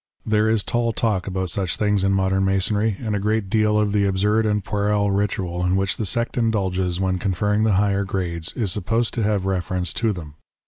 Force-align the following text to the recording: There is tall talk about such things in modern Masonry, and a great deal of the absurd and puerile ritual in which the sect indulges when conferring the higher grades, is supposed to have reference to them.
There 0.25 0.49
is 0.49 0.63
tall 0.63 0.93
talk 0.93 1.27
about 1.27 1.51
such 1.51 1.77
things 1.77 2.03
in 2.03 2.11
modern 2.11 2.43
Masonry, 2.43 2.97
and 3.01 3.15
a 3.15 3.19
great 3.19 3.51
deal 3.51 3.77
of 3.77 3.91
the 3.91 4.05
absurd 4.07 4.47
and 4.47 4.63
puerile 4.63 5.11
ritual 5.11 5.63
in 5.63 5.75
which 5.75 5.95
the 5.97 6.07
sect 6.07 6.37
indulges 6.39 6.99
when 6.99 7.19
conferring 7.19 7.65
the 7.65 7.73
higher 7.73 8.03
grades, 8.03 8.51
is 8.53 8.71
supposed 8.71 9.13
to 9.13 9.21
have 9.21 9.45
reference 9.45 9.93
to 9.93 10.11
them. 10.11 10.33